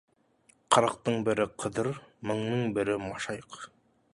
[0.75, 1.91] Қырықтың бірі— Қыдыр,
[2.31, 3.61] мыңның бірі— Машайық.